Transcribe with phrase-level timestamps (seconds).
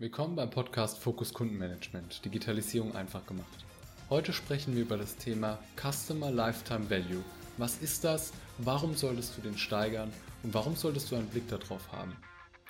[0.00, 3.66] Willkommen beim Podcast Fokus Kundenmanagement, Digitalisierung einfach gemacht.
[4.08, 7.22] Heute sprechen wir über das Thema Customer Lifetime Value.
[7.58, 8.32] Was ist das?
[8.56, 10.10] Warum solltest du den steigern?
[10.42, 12.16] Und warum solltest du einen Blick darauf haben?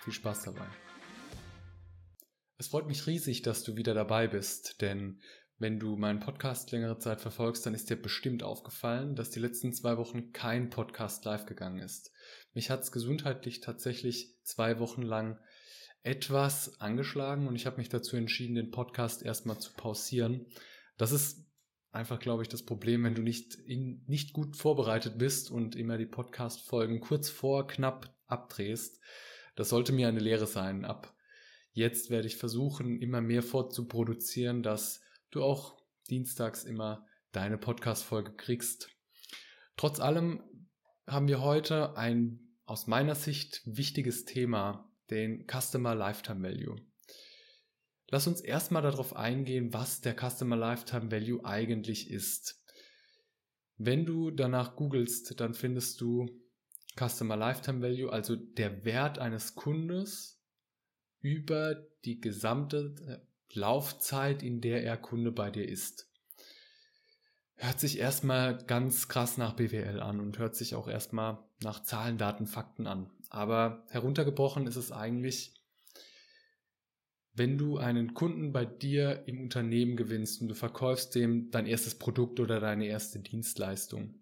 [0.03, 0.67] Viel Spaß dabei.
[2.59, 5.21] Es freut mich riesig, dass du wieder dabei bist, denn
[5.57, 9.73] wenn du meinen Podcast längere Zeit verfolgst, dann ist dir bestimmt aufgefallen, dass die letzten
[9.73, 12.11] zwei Wochen kein Podcast live gegangen ist.
[12.55, 15.39] Mich hat es gesundheitlich tatsächlich zwei Wochen lang
[16.03, 20.47] etwas angeschlagen und ich habe mich dazu entschieden, den Podcast erstmal zu pausieren.
[20.97, 21.47] Das ist
[21.93, 25.99] einfach, glaube ich, das Problem, wenn du nicht, in, nicht gut vorbereitet bist und immer
[25.99, 29.01] die Podcast-Folgen kurz vor knapp abdrehst.
[29.57, 30.85] Das sollte mir eine Lehre sein.
[30.85, 31.15] Ab
[31.73, 35.77] jetzt werde ich versuchen, immer mehr vorzuproduzieren, dass du auch
[36.09, 38.91] dienstags immer deine Podcast-Folge kriegst.
[39.77, 40.43] Trotz allem
[41.07, 46.77] haben wir heute ein aus meiner Sicht wichtiges Thema den Customer Lifetime Value.
[48.09, 52.65] Lass uns erstmal darauf eingehen, was der Customer Lifetime Value eigentlich ist.
[53.77, 56.29] Wenn du danach googelst, dann findest du
[56.99, 60.43] Customer Lifetime Value, also der Wert eines Kundes
[61.21, 66.10] über die gesamte Laufzeit, in der er Kunde bei dir ist.
[67.63, 72.17] Hört sich erstmal ganz krass nach BWL an und hört sich auch erstmal nach Zahlen,
[72.17, 73.11] Daten, Fakten an.
[73.29, 75.53] Aber heruntergebrochen ist es eigentlich,
[77.35, 81.99] wenn du einen Kunden bei dir im Unternehmen gewinnst und du verkaufst dem dein erstes
[81.99, 84.15] Produkt oder deine erste Dienstleistung,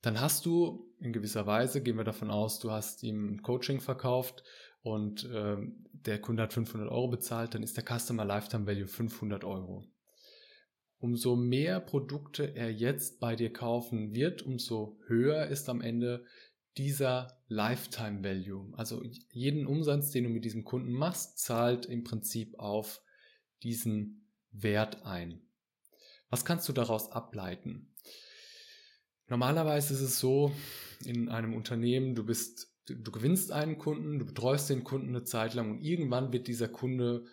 [0.00, 4.44] dann hast du in gewisser Weise, gehen wir davon aus, du hast ihm Coaching verkauft
[4.82, 5.56] und äh,
[5.90, 9.84] der Kunde hat 500 Euro bezahlt, dann ist der Customer Lifetime Value 500 Euro.
[11.00, 16.24] Umso mehr Produkte er jetzt bei dir kaufen wird, umso höher ist am Ende
[16.76, 18.72] dieser Lifetime Value.
[18.76, 23.00] Also jeden Umsatz, den du mit diesem Kunden machst, zahlt im Prinzip auf
[23.62, 25.40] diesen Wert ein.
[26.30, 27.94] Was kannst du daraus ableiten?
[29.28, 30.52] Normalerweise ist es so,
[31.04, 35.54] in einem Unternehmen, du bist, du gewinnst einen Kunden, du betreust den Kunden eine Zeit
[35.54, 37.24] lang und irgendwann wird dieser Kunde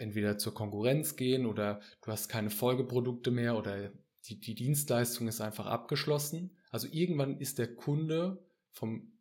[0.00, 3.92] entweder zur Konkurrenz gehen oder du hast keine Folgeprodukte mehr oder
[4.26, 6.56] die, die Dienstleistung ist einfach abgeschlossen.
[6.70, 9.12] Also irgendwann ist der Kunde vom,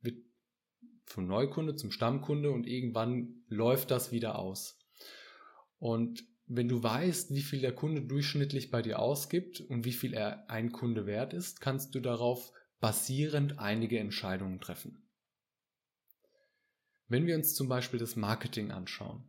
[1.06, 4.78] vom Neukunde zum Stammkunde und irgendwann läuft das wieder aus.
[5.80, 10.14] Und wenn du weißt, wie viel der Kunde durchschnittlich bei dir ausgibt und wie viel
[10.14, 15.04] er ein Kunde wert ist, kannst du darauf basierend einige Entscheidungen treffen.
[17.08, 19.24] Wenn wir uns zum Beispiel das Marketing anschauen,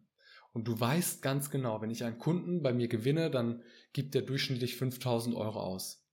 [0.53, 3.62] und du weißt ganz genau, wenn ich einen Kunden bei mir gewinne, dann
[3.93, 6.05] gibt er durchschnittlich 5000 Euro aus.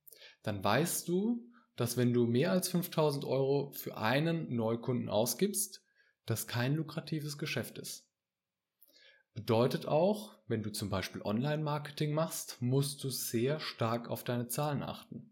[0.44, 5.84] Dann weißt du, dass wenn du mehr als 5000 Euro für einen Neukunden ausgibst,
[6.26, 8.08] das kein lukratives Geschäft ist.
[9.34, 14.81] Bedeutet auch, wenn du zum Beispiel Online-Marketing machst, musst du sehr stark auf deine Zahlen
[14.81, 15.31] achten.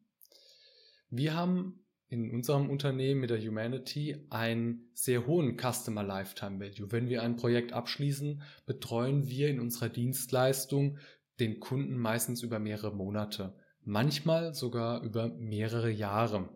[1.10, 6.92] Wir haben in unserem Unternehmen mit der Humanity einen sehr hohen Customer Lifetime Value.
[6.92, 10.98] Wenn wir ein Projekt abschließen, betreuen wir in unserer Dienstleistung
[11.40, 16.50] den Kunden meistens über mehrere Monate, manchmal sogar über mehrere Jahre.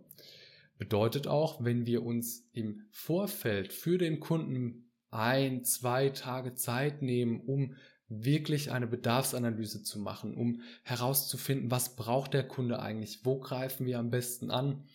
[0.77, 7.41] Bedeutet auch, wenn wir uns im Vorfeld für den Kunden ein, zwei Tage Zeit nehmen,
[7.41, 7.75] um
[8.07, 13.99] wirklich eine Bedarfsanalyse zu machen, um herauszufinden, was braucht der Kunde eigentlich, wo greifen wir
[13.99, 14.85] am besten an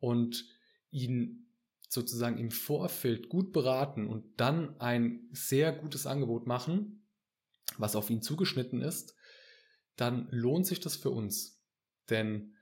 [0.00, 0.44] und
[0.90, 1.46] ihn
[1.88, 7.06] sozusagen im Vorfeld gut beraten und dann ein sehr gutes Angebot machen,
[7.78, 9.14] was auf ihn zugeschnitten ist,
[9.96, 11.62] dann lohnt sich das für uns.
[12.10, 12.54] Denn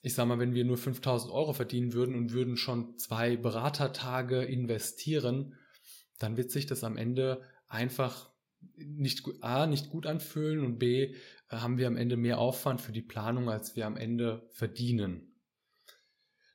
[0.00, 4.42] ich sag mal, wenn wir nur 5000 Euro verdienen würden und würden schon zwei Beratertage
[4.42, 5.58] investieren,
[6.18, 8.30] dann wird sich das am Ende einfach
[8.76, 11.16] nicht A, nicht gut anfühlen und B,
[11.48, 15.31] haben wir am Ende mehr Aufwand für die Planung, als wir am Ende verdienen.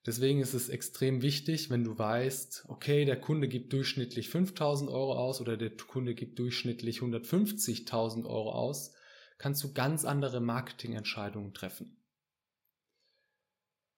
[0.07, 5.18] Deswegen ist es extrem wichtig, wenn du weißt, okay, der Kunde gibt durchschnittlich 5000 Euro
[5.18, 8.94] aus oder der Kunde gibt durchschnittlich 150.000 Euro aus,
[9.38, 12.01] kannst du ganz andere Marketingentscheidungen treffen.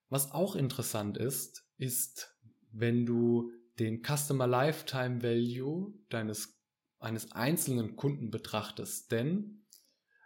[0.09, 2.35] Was auch interessant ist, ist,
[2.71, 6.59] wenn du den Customer Lifetime Value deines,
[6.97, 9.63] eines einzelnen Kunden betrachtest, denn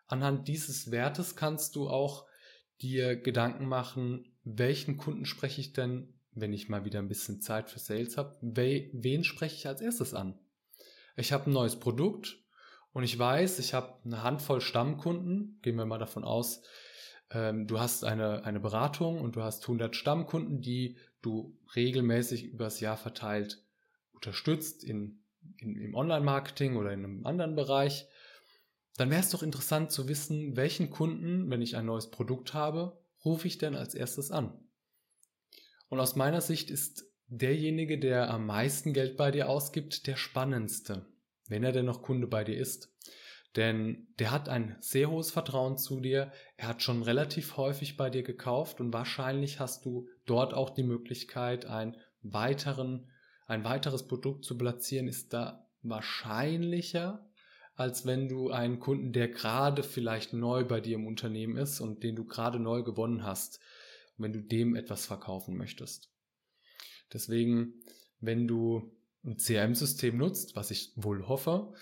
[0.07, 2.25] anhand dieses Wertes kannst du auch
[2.81, 7.69] dir Gedanken machen, welchen Kunden spreche ich denn, wenn ich mal wieder ein bisschen Zeit
[7.69, 10.39] für Sales habe, wen spreche ich als erstes an?
[11.15, 12.39] Ich habe ein neues Produkt
[12.91, 16.63] und ich weiß, ich habe eine Handvoll Stammkunden, gehen wir mal davon aus,
[17.29, 22.79] ähm, du hast eine, eine Beratung und du hast 100 Stammkunden, die du regelmäßig übers
[22.79, 23.63] Jahr verteilt
[24.13, 25.23] unterstützt in
[25.57, 28.07] in, im Online-Marketing oder in einem anderen Bereich,
[28.97, 33.02] dann wäre es doch interessant zu wissen, welchen Kunden, wenn ich ein neues Produkt habe,
[33.25, 34.59] rufe ich denn als erstes an?
[35.89, 41.05] Und aus meiner Sicht ist derjenige, der am meisten Geld bei dir ausgibt, der spannendste,
[41.47, 42.93] wenn er denn noch Kunde bei dir ist.
[43.55, 48.09] Denn der hat ein sehr hohes Vertrauen zu dir, er hat schon relativ häufig bei
[48.09, 53.11] dir gekauft und wahrscheinlich hast du dort auch die Möglichkeit, ein, weiteren,
[53.45, 57.29] ein weiteres Produkt zu platzieren, ist da wahrscheinlicher,
[57.75, 62.03] als wenn du einen Kunden, der gerade vielleicht neu bei dir im Unternehmen ist und
[62.03, 63.59] den du gerade neu gewonnen hast,
[64.17, 66.11] wenn du dem etwas verkaufen möchtest.
[67.11, 67.73] Deswegen,
[68.19, 68.91] wenn du
[69.25, 71.73] ein CRM-System nutzt, was ich wohl hoffe,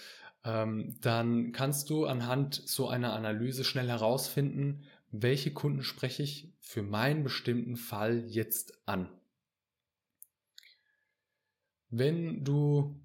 [0.44, 6.84] ähm, dann kannst du anhand so einer Analyse schnell herausfinden, welche Kunden spreche ich für
[6.84, 9.10] meinen bestimmten Fall jetzt an.
[11.90, 12.96] Wenn du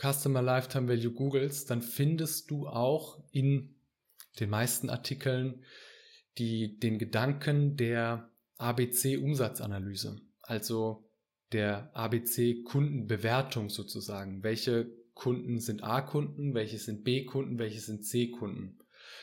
[0.00, 3.74] Customer Lifetime Value googelst, dann findest du auch in
[4.38, 5.64] den meisten Artikeln
[6.38, 11.10] die, den Gedanken der ABC-Umsatzanalyse, also
[11.52, 14.42] der ABC-Kundenbewertung sozusagen.
[14.42, 18.78] Welche Kunden sind A-Kunden, welche sind B-Kunden, welche sind C-Kunden.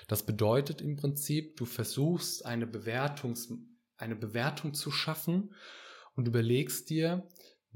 [0.07, 3.53] Das bedeutet im Prinzip, du versuchst eine, Bewertungs,
[3.97, 5.53] eine Bewertung zu schaffen
[6.15, 7.27] und überlegst dir,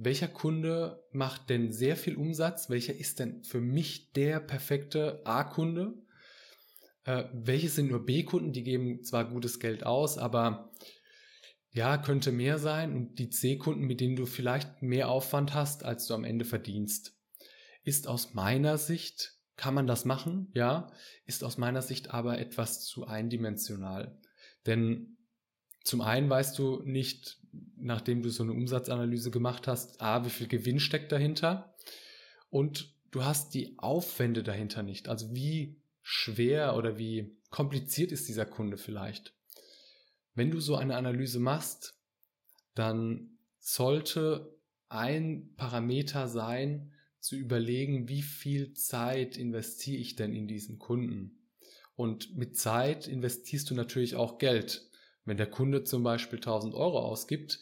[0.01, 5.93] welcher Kunde macht denn sehr viel Umsatz, welcher ist denn für mich der perfekte A-Kunde,
[7.03, 10.71] äh, welche sind nur B-Kunden, die geben zwar gutes Geld aus, aber
[11.71, 12.95] ja, könnte mehr sein.
[12.95, 17.15] Und die C-Kunden, mit denen du vielleicht mehr Aufwand hast, als du am Ende verdienst.
[17.83, 20.89] Ist aus meiner Sicht, kann man das machen, ja,
[21.25, 24.17] ist aus meiner Sicht aber etwas zu eindimensional.
[24.65, 25.17] Denn
[25.83, 27.38] zum einen weißt du nicht,
[27.77, 31.73] nachdem du so eine Umsatzanalyse gemacht hast, a, wie viel Gewinn steckt dahinter
[32.49, 35.07] und du hast die Aufwände dahinter nicht.
[35.07, 39.33] Also wie schwer oder wie kompliziert ist dieser Kunde vielleicht.
[40.35, 41.95] Wenn du so eine Analyse machst,
[42.75, 44.55] dann sollte
[44.87, 51.37] ein Parameter sein, zu überlegen, wie viel Zeit investiere ich denn in diesen Kunden.
[51.95, 54.88] Und mit Zeit investierst du natürlich auch Geld.
[55.29, 57.59] Wenn der Kunde zum Beispiel 1000 Euro ausgibt,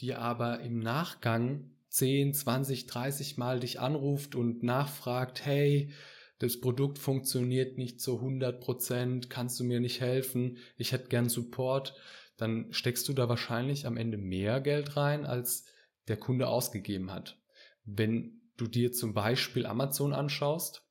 [0.00, 5.94] die aber im Nachgang 10, 20, 30 Mal dich anruft und nachfragt, hey,
[6.40, 11.30] das Produkt funktioniert nicht zu 100 Prozent, kannst du mir nicht helfen, ich hätte gern
[11.30, 11.94] Support,
[12.36, 15.64] dann steckst du da wahrscheinlich am Ende mehr Geld rein, als
[16.08, 17.40] der Kunde ausgegeben hat.
[17.86, 20.82] Wenn du dir zum Beispiel Amazon anschaust,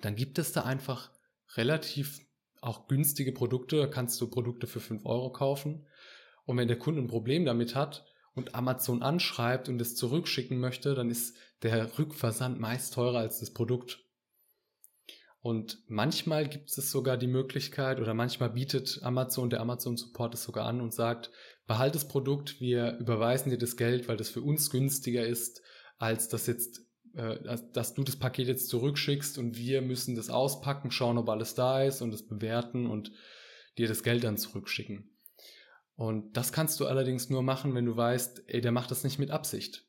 [0.00, 1.10] dann gibt es da einfach
[1.56, 2.20] relativ
[2.60, 5.86] auch günstige Produkte, kannst du Produkte für 5 Euro kaufen.
[6.44, 8.04] Und wenn der Kunde ein Problem damit hat
[8.34, 13.52] und Amazon anschreibt und es zurückschicken möchte, dann ist der Rückversand meist teurer als das
[13.52, 14.04] Produkt.
[15.42, 20.42] Und manchmal gibt es sogar die Möglichkeit oder manchmal bietet Amazon, der Amazon Support es
[20.42, 21.30] sogar an und sagt,
[21.66, 25.62] behalte das Produkt, wir überweisen dir das Geld, weil das für uns günstiger ist
[25.98, 26.82] als dass jetzt,
[27.14, 31.54] äh, dass du das Paket jetzt zurückschickst und wir müssen das auspacken, schauen, ob alles
[31.54, 33.12] da ist und es bewerten und
[33.78, 35.16] dir das Geld dann zurückschicken.
[35.96, 39.18] Und das kannst du allerdings nur machen, wenn du weißt, ey, der macht das nicht
[39.18, 39.86] mit Absicht.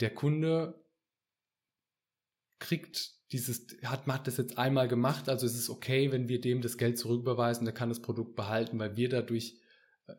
[0.00, 0.82] Der Kunde
[2.58, 6.62] kriegt dieses, hat, hat das jetzt einmal gemacht, also es ist okay, wenn wir dem
[6.62, 9.60] das Geld zurücküberweisen, der kann das Produkt behalten, weil wir dadurch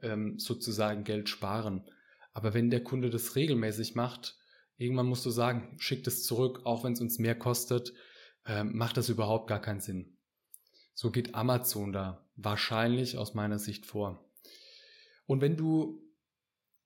[0.01, 1.89] ähm, sozusagen Geld sparen.
[2.33, 4.38] Aber wenn der Kunde das regelmäßig macht,
[4.81, 7.93] irgendwann musst du sagen, schick das zurück, auch wenn es uns mehr kostet,
[8.45, 10.17] äh, macht das überhaupt gar keinen Sinn.
[10.93, 14.29] So geht Amazon da wahrscheinlich aus meiner Sicht vor.
[15.25, 16.03] Und wenn du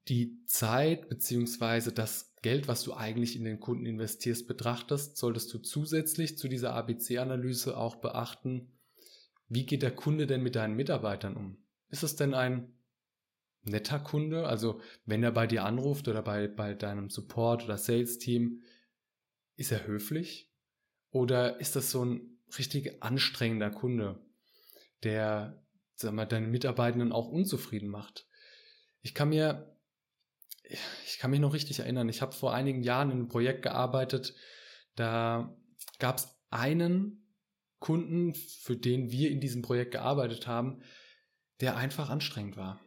[0.07, 5.59] die Zeit beziehungsweise das Geld, was du eigentlich in den Kunden investierst, betrachtest, solltest du
[5.59, 8.77] zusätzlich zu dieser ABC-Analyse auch beachten,
[9.47, 11.57] wie geht der Kunde denn mit deinen Mitarbeitern um?
[11.89, 12.74] Ist es denn ein
[13.65, 14.47] netter Kunde?
[14.47, 18.63] Also wenn er bei dir anruft oder bei, bei deinem Support oder Sales-Team,
[19.55, 20.51] ist er höflich?
[21.11, 24.19] Oder ist das so ein richtig anstrengender Kunde,
[25.03, 25.63] der
[25.95, 28.27] sag mal, deine Mitarbeitenden auch unzufrieden macht?
[29.01, 29.77] Ich kann mir,
[31.05, 34.35] ich kann mich noch richtig erinnern, ich habe vor einigen Jahren in einem Projekt gearbeitet,
[34.95, 35.57] da
[35.99, 37.25] gab es einen
[37.79, 40.81] Kunden, für den wir in diesem Projekt gearbeitet haben,
[41.61, 42.81] der einfach anstrengend war.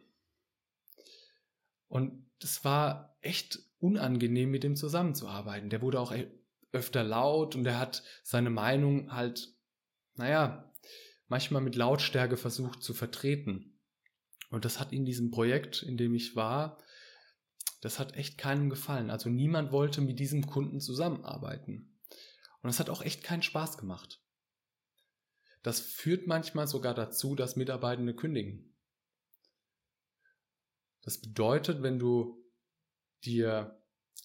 [1.89, 5.69] Und es war echt unangenehm, mit dem zusammenzuarbeiten.
[5.69, 6.13] Der wurde auch
[6.71, 9.53] öfter laut und er hat seine Meinung halt,
[10.15, 10.71] naja,
[11.27, 13.79] manchmal mit Lautstärke versucht zu vertreten.
[14.49, 16.81] Und das hat in diesem Projekt, in dem ich war,
[17.81, 19.09] das hat echt keinem gefallen.
[19.09, 21.99] Also niemand wollte mit diesem Kunden zusammenarbeiten.
[22.61, 24.21] Und das hat auch echt keinen Spaß gemacht.
[25.63, 28.75] Das führt manchmal sogar dazu, dass Mitarbeitende kündigen.
[31.01, 32.43] Das bedeutet, wenn du
[33.23, 33.79] dir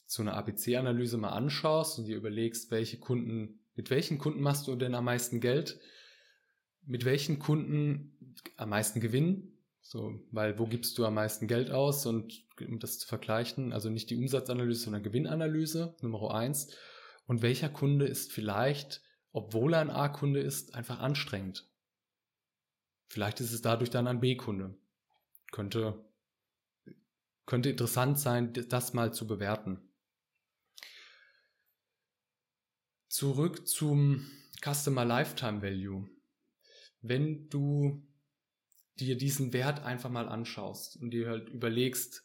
[0.06, 4.76] so eine ABC-Analyse mal anschaust und dir überlegst, welche Kunden, mit welchen Kunden machst du
[4.76, 5.78] denn am meisten Geld,
[6.86, 12.06] mit welchen Kunden am meisten Gewinn, so, weil wo gibst du am meisten Geld aus
[12.06, 16.74] und um das zu vergleichen, also nicht die Umsatzanalyse, sondern Gewinnanalyse, Nummer eins.
[17.26, 19.02] Und welcher Kunde ist vielleicht,
[19.32, 21.68] obwohl er ein A-Kunde ist, einfach anstrengend?
[23.08, 24.74] Vielleicht ist es dadurch dann ein B-Kunde.
[25.52, 26.04] Könnte,
[27.46, 29.80] könnte interessant sein, das mal zu bewerten.
[33.08, 34.26] Zurück zum
[34.62, 36.08] Customer Lifetime Value.
[37.00, 38.02] Wenn du
[38.98, 42.24] dir diesen Wert einfach mal anschaust und dir halt überlegst,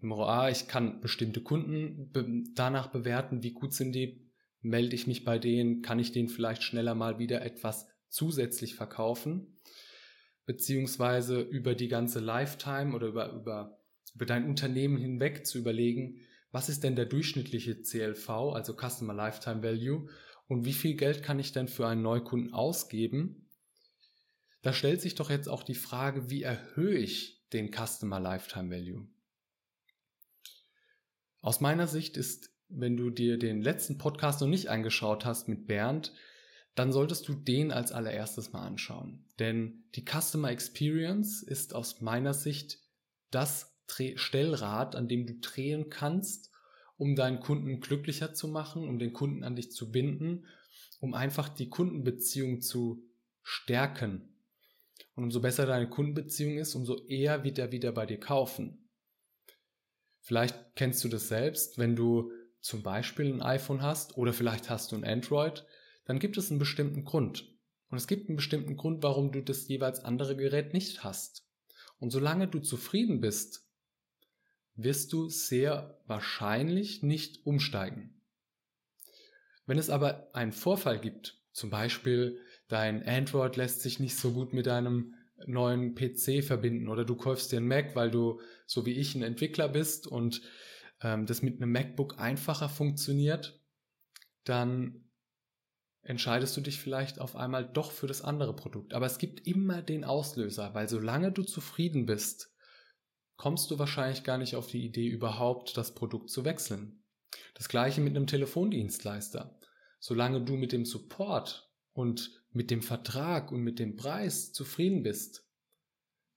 [0.00, 4.28] Nummer A, ich kann bestimmte Kunden danach bewerten, wie gut sind die,
[4.60, 9.58] melde ich mich bei denen, kann ich denen vielleicht schneller mal wieder etwas zusätzlich verkaufen,
[10.46, 13.78] beziehungsweise über die ganze Lifetime oder über, über,
[14.18, 16.16] über dein Unternehmen hinweg zu überlegen,
[16.50, 20.08] was ist denn der durchschnittliche CLV, also Customer Lifetime Value,
[20.48, 23.48] und wie viel Geld kann ich denn für einen Neukunden ausgeben?
[24.62, 29.06] Da stellt sich doch jetzt auch die Frage, wie erhöhe ich den Customer Lifetime Value?
[31.40, 35.68] Aus meiner Sicht ist, wenn du dir den letzten Podcast noch nicht angeschaut hast mit
[35.68, 36.12] Bernd,
[36.74, 39.24] dann solltest du den als allererstes mal anschauen.
[39.38, 42.80] Denn die Customer Experience ist aus meiner Sicht
[43.30, 46.50] das Stellrad, an dem du drehen kannst,
[46.96, 50.46] um deinen Kunden glücklicher zu machen, um den Kunden an dich zu binden,
[51.00, 53.04] um einfach die Kundenbeziehung zu
[53.42, 54.34] stärken.
[55.14, 58.88] Und umso besser deine Kundenbeziehung ist, umso eher wird er wieder bei dir kaufen.
[60.20, 62.30] Vielleicht kennst du das selbst, wenn du
[62.60, 65.64] zum Beispiel ein iPhone hast oder vielleicht hast du ein Android,
[66.04, 67.48] dann gibt es einen bestimmten Grund.
[67.88, 71.46] Und es gibt einen bestimmten Grund, warum du das jeweils andere Gerät nicht hast.
[71.98, 73.67] Und solange du zufrieden bist
[74.78, 78.14] wirst du sehr wahrscheinlich nicht umsteigen.
[79.66, 84.52] Wenn es aber einen Vorfall gibt, zum Beispiel dein Android lässt sich nicht so gut
[84.52, 85.14] mit deinem
[85.46, 89.22] neuen PC verbinden oder du kaufst dir einen Mac, weil du so wie ich ein
[89.22, 90.42] Entwickler bist und
[91.02, 93.60] ähm, das mit einem MacBook einfacher funktioniert,
[94.44, 95.10] dann
[96.02, 98.94] entscheidest du dich vielleicht auf einmal doch für das andere Produkt.
[98.94, 102.54] Aber es gibt immer den Auslöser, weil solange du zufrieden bist,
[103.38, 107.02] kommst du wahrscheinlich gar nicht auf die Idee, überhaupt das Produkt zu wechseln.
[107.54, 109.58] Das gleiche mit einem Telefondienstleister.
[110.00, 115.46] Solange du mit dem Support und mit dem Vertrag und mit dem Preis zufrieden bist,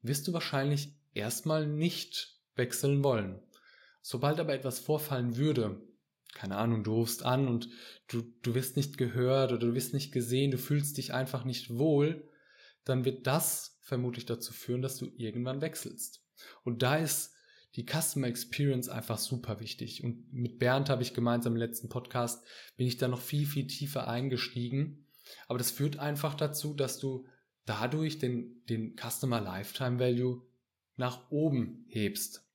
[0.01, 3.41] wirst du wahrscheinlich erstmal nicht wechseln wollen.
[4.01, 5.81] Sobald aber etwas vorfallen würde,
[6.33, 7.69] keine Ahnung, du rufst an und
[8.07, 11.77] du, du wirst nicht gehört oder du wirst nicht gesehen, du fühlst dich einfach nicht
[11.77, 12.29] wohl,
[12.83, 16.23] dann wird das vermutlich dazu führen, dass du irgendwann wechselst.
[16.63, 17.33] Und da ist
[17.75, 20.03] die Customer Experience einfach super wichtig.
[20.03, 22.45] Und mit Bernd habe ich gemeinsam im letzten Podcast,
[22.75, 25.07] bin ich da noch viel, viel tiefer eingestiegen.
[25.47, 27.25] Aber das führt einfach dazu, dass du
[27.65, 30.41] dadurch den, den Customer Lifetime Value
[30.97, 32.45] nach oben hebst.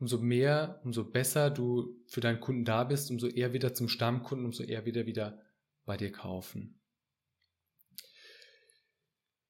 [0.00, 4.46] Umso mehr, umso besser du für deinen Kunden da bist, umso eher wieder zum Stammkunden,
[4.46, 5.42] umso eher wieder wieder
[5.84, 6.80] bei dir kaufen.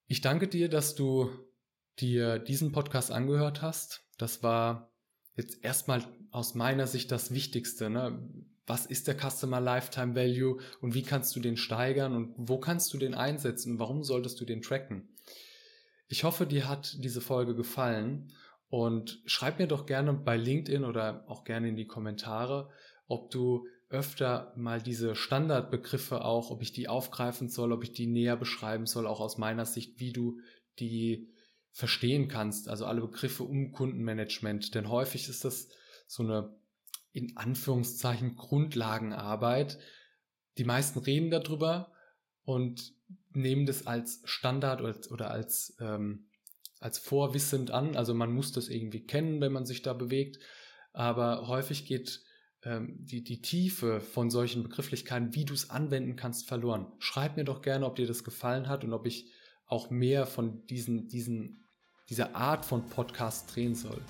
[0.07, 1.31] Ich danke dir, dass du
[2.01, 4.03] dir diesen Podcast angehört hast.
[4.19, 4.93] Das war
[5.35, 7.91] jetzt erstmal aus meiner Sicht das Wichtigste.
[7.91, 8.29] Ne?
[8.67, 12.93] Was ist der Customer Lifetime Value und wie kannst du den steigern und wo kannst
[12.93, 13.79] du den einsetzen?
[13.79, 15.09] Warum solltest du den tracken?
[16.09, 18.33] Ich hoffe, dir hat diese Folge gefallen
[18.69, 22.71] und schreib mir doch gerne bei LinkedIn oder auch gerne in die Kommentare,
[23.07, 28.07] ob du öfter mal diese Standardbegriffe auch, ob ich die aufgreifen soll, ob ich die
[28.07, 30.41] näher beschreiben soll, auch aus meiner Sicht, wie du
[30.79, 31.33] die
[31.79, 34.75] verstehen kannst, also alle Begriffe um Kundenmanagement.
[34.75, 35.69] Denn häufig ist das
[36.09, 36.59] so eine
[37.13, 39.79] in Anführungszeichen Grundlagenarbeit.
[40.59, 41.93] Die meisten reden darüber
[42.43, 42.95] und
[43.31, 46.27] nehmen das als Standard oder, oder als, ähm,
[46.81, 47.95] als vorwissend an.
[47.95, 50.41] Also man muss das irgendwie kennen, wenn man sich da bewegt.
[50.93, 52.25] Aber häufig geht
[52.65, 56.91] ähm, die, die Tiefe von solchen Begrifflichkeiten, wie du es anwenden kannst, verloren.
[56.99, 59.31] Schreib mir doch gerne, ob dir das gefallen hat und ob ich
[59.67, 61.68] auch mehr von diesen, diesen,
[62.11, 64.01] dieser Art von Podcast drehen soll.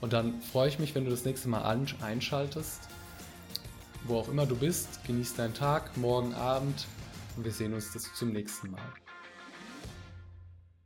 [0.00, 2.80] Und dann freue ich mich, wenn du das nächste Mal einschaltest.
[4.04, 6.86] Wo auch immer du bist, genieß deinen Tag, morgen Abend
[7.36, 8.80] und wir sehen uns das zum nächsten Mal.